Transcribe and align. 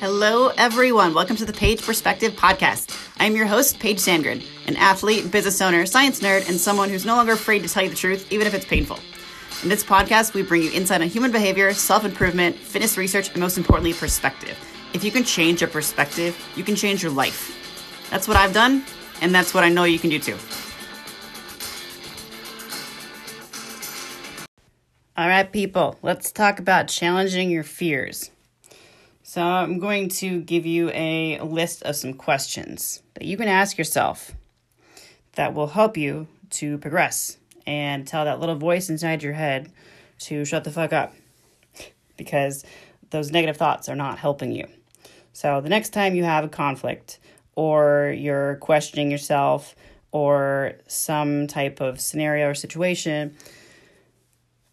Hello, 0.00 0.48
everyone. 0.58 1.14
Welcome 1.14 1.36
to 1.36 1.46
the 1.46 1.52
Paige 1.52 1.80
Perspective 1.80 2.32
Podcast. 2.32 2.94
I'm 3.18 3.34
your 3.34 3.46
host, 3.46 3.78
Paige 3.78 3.98
Sandgren, 3.98 4.44
an 4.66 4.76
athlete, 4.76 5.30
business 5.30 5.62
owner, 5.62 5.86
science 5.86 6.20
nerd, 6.20 6.46
and 6.46 6.60
someone 6.60 6.90
who's 6.90 7.06
no 7.06 7.16
longer 7.16 7.32
afraid 7.32 7.62
to 7.62 7.68
tell 7.68 7.84
you 7.84 7.88
the 7.88 7.96
truth, 7.96 8.30
even 8.30 8.46
if 8.46 8.52
it's 8.52 8.66
painful. 8.66 8.98
In 9.62 9.70
this 9.70 9.82
podcast, 9.82 10.34
we 10.34 10.42
bring 10.42 10.62
you 10.62 10.70
insight 10.72 11.00
on 11.00 11.08
human 11.08 11.32
behavior, 11.32 11.72
self 11.72 12.04
improvement, 12.04 12.54
fitness 12.54 12.98
research, 12.98 13.30
and 13.30 13.38
most 13.38 13.56
importantly, 13.56 13.94
perspective. 13.94 14.58
If 14.92 15.04
you 15.04 15.10
can 15.10 15.24
change 15.24 15.62
your 15.62 15.70
perspective, 15.70 16.38
you 16.54 16.64
can 16.64 16.76
change 16.76 17.02
your 17.02 17.12
life. 17.12 17.56
That's 18.10 18.28
what 18.28 18.36
I've 18.36 18.52
done, 18.52 18.84
and 19.22 19.34
that's 19.34 19.54
what 19.54 19.64
I 19.64 19.70
know 19.70 19.84
you 19.84 19.98
can 19.98 20.10
do 20.10 20.18
too. 20.18 20.36
All 25.16 25.28
right, 25.28 25.50
people, 25.50 25.98
let's 26.02 26.30
talk 26.30 26.58
about 26.58 26.88
challenging 26.88 27.48
your 27.48 27.62
fears. 27.62 28.30
So, 29.34 29.42
I'm 29.42 29.80
going 29.80 30.10
to 30.20 30.42
give 30.42 30.64
you 30.64 30.90
a 30.90 31.40
list 31.40 31.82
of 31.82 31.96
some 31.96 32.14
questions 32.14 33.02
that 33.14 33.24
you 33.24 33.36
can 33.36 33.48
ask 33.48 33.76
yourself 33.76 34.30
that 35.32 35.54
will 35.54 35.66
help 35.66 35.96
you 35.96 36.28
to 36.50 36.78
progress 36.78 37.36
and 37.66 38.06
tell 38.06 38.26
that 38.26 38.38
little 38.38 38.54
voice 38.54 38.88
inside 38.88 39.24
your 39.24 39.32
head 39.32 39.72
to 40.20 40.44
shut 40.44 40.62
the 40.62 40.70
fuck 40.70 40.92
up 40.92 41.16
because 42.16 42.64
those 43.10 43.32
negative 43.32 43.56
thoughts 43.56 43.88
are 43.88 43.96
not 43.96 44.18
helping 44.18 44.52
you. 44.52 44.68
So, 45.32 45.60
the 45.60 45.68
next 45.68 45.88
time 45.88 46.14
you 46.14 46.22
have 46.22 46.44
a 46.44 46.48
conflict 46.48 47.18
or 47.56 48.14
you're 48.16 48.54
questioning 48.58 49.10
yourself 49.10 49.74
or 50.12 50.74
some 50.86 51.48
type 51.48 51.80
of 51.80 52.00
scenario 52.00 52.50
or 52.50 52.54
situation 52.54 53.34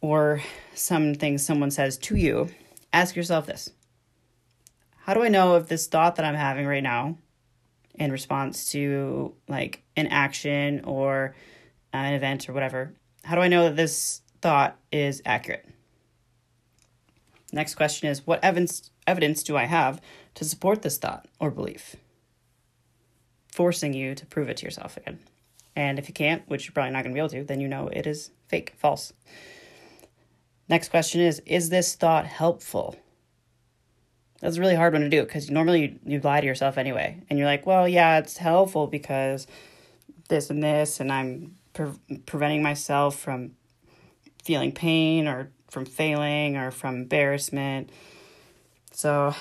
or 0.01 0.43
something 0.75 1.39
someone 1.39 1.71
says 1.71 1.97
to 1.97 2.15
you, 2.15 2.49
ask 2.93 3.15
yourself 3.15 3.47
this 3.47 3.71
how 5.03 5.13
do 5.13 5.23
I 5.23 5.29
know 5.29 5.55
if 5.55 5.67
this 5.67 5.87
thought 5.87 6.15
that 6.15 6.25
I'm 6.25 6.35
having 6.35 6.67
right 6.67 6.83
now 6.83 7.17
in 7.95 8.11
response 8.11 8.71
to 8.71 9.33
like 9.47 9.83
an 9.95 10.07
action 10.07 10.81
or 10.85 11.35
an 11.91 12.13
event 12.13 12.47
or 12.47 12.53
whatever, 12.53 12.93
how 13.23 13.35
do 13.35 13.41
I 13.41 13.47
know 13.47 13.63
that 13.63 13.75
this 13.75 14.21
thought 14.41 14.77
is 14.91 15.21
accurate? 15.25 15.67
Next 17.51 17.75
question 17.75 18.09
is 18.09 18.25
what 18.25 18.43
evidence 18.43 18.91
evidence 19.07 19.43
do 19.43 19.57
I 19.57 19.65
have 19.65 19.99
to 20.35 20.45
support 20.45 20.83
this 20.83 20.97
thought 20.97 21.27
or 21.39 21.49
belief? 21.49 21.95
Forcing 23.51 23.93
you 23.93 24.15
to 24.15 24.25
prove 24.25 24.49
it 24.49 24.57
to 24.57 24.65
yourself 24.65 24.97
again. 24.97 25.19
And 25.75 25.97
if 25.99 26.07
you 26.07 26.13
can't, 26.13 26.47
which 26.47 26.65
you're 26.65 26.73
probably 26.73 26.91
not 26.91 27.03
going 27.03 27.13
to 27.13 27.15
be 27.15 27.19
able 27.19 27.29
to, 27.29 27.43
then 27.43 27.59
you 27.59 27.67
know 27.67 27.87
it 27.87 28.05
is 28.05 28.31
fake, 28.47 28.73
false. 28.77 29.13
Next 30.69 30.89
question 30.89 31.21
is 31.21 31.39
Is 31.45 31.69
this 31.69 31.95
thought 31.95 32.27
helpful? 32.27 32.95
That's 34.41 34.57
a 34.57 34.59
really 34.59 34.75
hard 34.75 34.93
one 34.93 35.03
to 35.03 35.09
do 35.09 35.23
because 35.23 35.49
normally 35.49 35.81
you, 35.81 35.99
you 36.15 36.19
lie 36.19 36.41
to 36.41 36.47
yourself 36.47 36.77
anyway. 36.77 37.21
And 37.29 37.37
you're 37.37 37.47
like, 37.47 37.65
well, 37.65 37.87
yeah, 37.87 38.17
it's 38.17 38.37
helpful 38.37 38.87
because 38.87 39.47
this 40.29 40.49
and 40.49 40.63
this, 40.63 40.99
and 40.99 41.11
I'm 41.11 41.55
pre- 41.73 42.19
preventing 42.25 42.63
myself 42.63 43.17
from 43.19 43.51
feeling 44.43 44.71
pain 44.71 45.27
or 45.27 45.51
from 45.69 45.85
failing 45.85 46.57
or 46.57 46.71
from 46.71 46.95
embarrassment. 46.95 47.91
So 48.91 49.35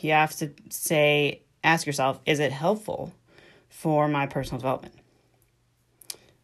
you 0.00 0.12
have 0.12 0.34
to 0.36 0.52
say, 0.70 1.42
ask 1.64 1.84
yourself, 1.86 2.20
is 2.24 2.38
it 2.38 2.52
helpful 2.52 3.12
for 3.68 4.06
my 4.06 4.26
personal 4.26 4.60
development? 4.60 4.94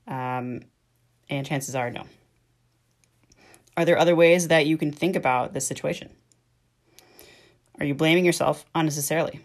Um, 0.08 0.62
and 1.30 1.46
chances 1.46 1.76
are 1.76 1.90
no. 1.90 2.04
Are 3.76 3.84
there 3.84 3.96
other 3.96 4.16
ways 4.16 4.48
that 4.48 4.66
you 4.66 4.76
can 4.76 4.92
think 4.92 5.16
about 5.16 5.54
this 5.54 5.66
situation? 5.66 6.10
Are 7.82 7.84
you 7.84 7.96
blaming 7.96 8.24
yourself 8.24 8.64
unnecessarily? 8.76 9.40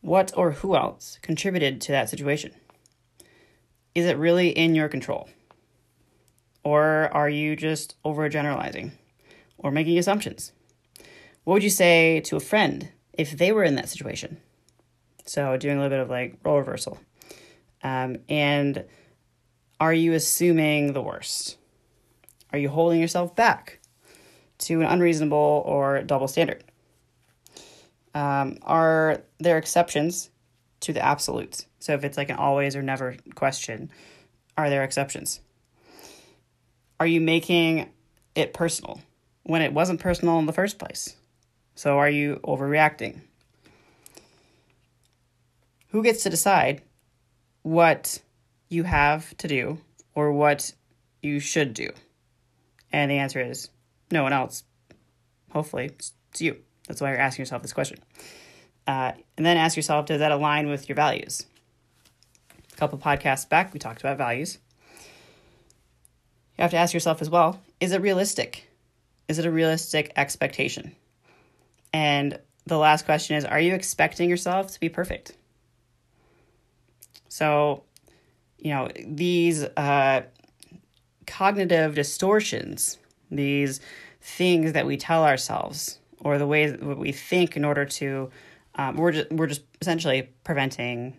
What 0.00 0.32
or 0.34 0.52
who 0.52 0.76
else 0.76 1.18
contributed 1.20 1.82
to 1.82 1.92
that 1.92 2.08
situation? 2.08 2.52
Is 3.94 4.06
it 4.06 4.16
really 4.16 4.48
in 4.48 4.74
your 4.74 4.88
control? 4.88 5.28
Or 6.64 7.10
are 7.12 7.28
you 7.28 7.54
just 7.54 8.02
overgeneralizing 8.02 8.92
or 9.58 9.70
making 9.70 9.98
assumptions? 9.98 10.52
What 11.44 11.52
would 11.52 11.64
you 11.64 11.68
say 11.68 12.20
to 12.20 12.36
a 12.36 12.40
friend 12.40 12.92
if 13.12 13.32
they 13.32 13.52
were 13.52 13.64
in 13.64 13.74
that 13.74 13.90
situation? 13.90 14.38
So, 15.26 15.54
doing 15.58 15.76
a 15.76 15.82
little 15.82 15.98
bit 15.98 16.00
of 16.02 16.08
like 16.08 16.38
role 16.44 16.56
reversal. 16.56 16.98
Um, 17.82 18.20
and 18.26 18.86
are 19.78 19.92
you 19.92 20.14
assuming 20.14 20.94
the 20.94 21.02
worst? 21.02 21.58
Are 22.54 22.58
you 22.58 22.70
holding 22.70 23.02
yourself 23.02 23.36
back? 23.36 23.80
To 24.58 24.80
an 24.80 24.86
unreasonable 24.86 25.62
or 25.66 26.02
double 26.02 26.28
standard? 26.28 26.64
Um, 28.14 28.58
are 28.62 29.22
there 29.38 29.58
exceptions 29.58 30.30
to 30.80 30.92
the 30.92 31.04
absolutes? 31.04 31.66
So 31.78 31.94
if 31.94 32.04
it's 32.04 32.16
like 32.16 32.30
an 32.30 32.36
always 32.36 32.74
or 32.74 32.82
never 32.82 33.16
question, 33.34 33.90
are 34.56 34.70
there 34.70 34.82
exceptions? 34.82 35.40
Are 37.00 37.06
you 37.06 37.20
making 37.20 37.90
it 38.34 38.52
personal 38.52 39.00
when 39.44 39.62
it 39.62 39.72
wasn't 39.72 40.00
personal 40.00 40.38
in 40.38 40.46
the 40.46 40.52
first 40.52 40.78
place? 40.78 41.16
So 41.74 41.98
are 41.98 42.10
you 42.10 42.40
overreacting? 42.42 43.20
Who 45.90 46.02
gets 46.02 46.24
to 46.24 46.30
decide 46.30 46.82
what 47.62 48.20
you 48.68 48.82
have 48.82 49.36
to 49.38 49.48
do 49.48 49.78
or 50.14 50.32
what 50.32 50.72
you 51.22 51.38
should 51.38 51.72
do? 51.72 51.90
And 52.92 53.10
the 53.10 53.18
answer 53.18 53.40
is 53.40 53.70
no 54.10 54.22
one 54.22 54.32
else. 54.32 54.64
Hopefully, 55.52 55.86
it's, 55.86 56.12
you. 56.38 56.58
That's 56.86 57.00
why 57.00 57.10
you're 57.10 57.20
asking 57.20 57.42
yourself 57.42 57.62
this 57.62 57.72
question. 57.72 57.98
Uh, 58.86 59.12
and 59.36 59.44
then 59.44 59.56
ask 59.56 59.76
yourself, 59.76 60.06
does 60.06 60.20
that 60.20 60.32
align 60.32 60.68
with 60.68 60.88
your 60.88 60.96
values? 60.96 61.44
A 62.72 62.76
couple 62.76 62.98
podcasts 62.98 63.48
back, 63.48 63.74
we 63.74 63.78
talked 63.78 64.00
about 64.00 64.16
values. 64.16 64.58
You 66.56 66.62
have 66.62 66.70
to 66.70 66.76
ask 66.76 66.94
yourself 66.94 67.20
as 67.20 67.28
well, 67.28 67.60
is 67.80 67.92
it 67.92 68.00
realistic? 68.00 68.70
Is 69.28 69.38
it 69.38 69.44
a 69.44 69.50
realistic 69.50 70.12
expectation? 70.16 70.96
And 71.92 72.38
the 72.66 72.78
last 72.78 73.04
question 73.04 73.36
is, 73.36 73.44
are 73.44 73.60
you 73.60 73.74
expecting 73.74 74.28
yourself 74.28 74.72
to 74.72 74.80
be 74.80 74.88
perfect? 74.88 75.36
So, 77.28 77.84
you 78.58 78.70
know, 78.70 78.88
these 79.06 79.64
uh, 79.64 80.22
cognitive 81.26 81.94
distortions 81.94 82.98
these 83.30 83.80
things 84.20 84.72
that 84.72 84.86
we 84.86 84.96
tell 84.96 85.24
ourselves 85.24 85.98
or 86.20 86.38
the 86.38 86.46
ways 86.46 86.72
that 86.72 86.98
we 86.98 87.12
think 87.12 87.56
in 87.56 87.64
order 87.64 87.84
to 87.84 88.30
um, 88.78 88.96
we're 88.96 89.12
just 89.12 89.30
we're 89.32 89.48
just 89.48 89.62
essentially 89.80 90.30
preventing 90.44 91.16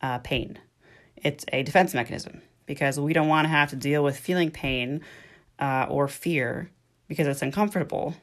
uh, 0.00 0.18
pain. 0.18 0.58
It's 1.16 1.44
a 1.52 1.62
defense 1.62 1.94
mechanism 1.94 2.40
because 2.66 2.98
we 2.98 3.12
don't 3.12 3.28
want 3.28 3.44
to 3.44 3.50
have 3.50 3.70
to 3.70 3.76
deal 3.76 4.02
with 4.02 4.18
feeling 4.18 4.50
pain 4.50 5.02
uh, 5.58 5.86
or 5.88 6.08
fear 6.08 6.70
because 7.06 7.26
it's 7.26 7.42
uncomfortable, 7.42 8.14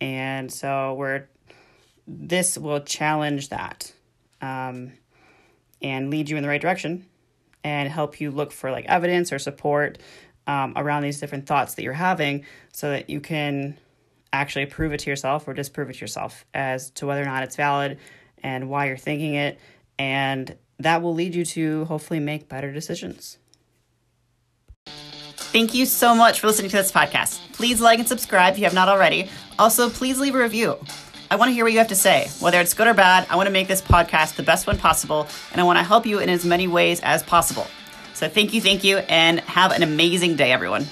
and 0.00 0.52
so 0.52 0.94
we're 0.94 1.28
this 2.06 2.56
will 2.56 2.80
challenge 2.80 3.48
that 3.48 3.92
um, 4.40 4.92
and 5.82 6.08
lead 6.10 6.30
you 6.30 6.36
in 6.36 6.42
the 6.42 6.48
right 6.48 6.60
direction 6.60 7.06
and 7.64 7.88
help 7.88 8.20
you 8.20 8.30
look 8.30 8.52
for 8.52 8.70
like 8.70 8.84
evidence 8.86 9.32
or 9.32 9.40
support 9.40 9.98
um, 10.46 10.72
around 10.76 11.02
these 11.02 11.20
different 11.20 11.46
thoughts 11.46 11.74
that 11.74 11.82
you're 11.82 11.92
having 11.92 12.44
so 12.72 12.90
that 12.90 13.10
you 13.10 13.20
can 13.20 13.76
actually 14.32 14.66
prove 14.66 14.92
it 14.92 15.00
to 15.00 15.10
yourself 15.10 15.48
or 15.48 15.54
disprove 15.54 15.90
it 15.90 15.94
to 15.94 16.00
yourself 16.00 16.44
as 16.54 16.90
to 16.90 17.06
whether 17.06 17.22
or 17.22 17.26
not 17.26 17.42
it's 17.42 17.56
valid 17.56 17.98
and 18.42 18.68
why 18.68 18.86
you're 18.86 18.96
thinking 18.96 19.34
it. 19.34 19.58
And 19.98 20.56
that 20.78 21.02
will 21.02 21.14
lead 21.14 21.34
you 21.34 21.44
to 21.44 21.84
hopefully 21.86 22.20
make 22.20 22.48
better 22.48 22.72
decisions. 22.72 23.38
Thank 24.86 25.74
you 25.74 25.86
so 25.86 26.14
much 26.14 26.40
for 26.40 26.48
listening 26.48 26.70
to 26.70 26.76
this 26.76 26.92
podcast. 26.92 27.40
Please 27.52 27.80
like 27.80 27.98
and 27.98 28.06
subscribe 28.06 28.54
if 28.54 28.58
you 28.58 28.64
have 28.64 28.74
not 28.74 28.88
already. 28.88 29.30
Also, 29.58 29.88
please 29.88 30.20
leave 30.20 30.34
a 30.34 30.38
review. 30.38 30.76
I 31.30 31.36
want 31.36 31.48
to 31.48 31.54
hear 31.54 31.64
what 31.64 31.72
you 31.72 31.78
have 31.78 31.88
to 31.88 31.96
say. 31.96 32.28
Whether 32.40 32.60
it's 32.60 32.74
good 32.74 32.86
or 32.86 32.94
bad, 32.94 33.26
I 33.30 33.36
want 33.36 33.46
to 33.46 33.52
make 33.52 33.66
this 33.66 33.80
podcast 33.80 34.36
the 34.36 34.42
best 34.42 34.66
one 34.66 34.76
possible, 34.76 35.26
and 35.52 35.60
I 35.60 35.64
want 35.64 35.78
to 35.78 35.82
help 35.82 36.04
you 36.04 36.18
in 36.18 36.28
as 36.28 36.44
many 36.44 36.68
ways 36.68 37.00
as 37.00 37.22
possible. 37.22 37.66
So 38.16 38.30
thank 38.30 38.54
you, 38.54 38.62
thank 38.62 38.82
you, 38.82 38.96
and 38.96 39.40
have 39.40 39.72
an 39.72 39.82
amazing 39.82 40.36
day, 40.36 40.50
everyone. 40.50 40.86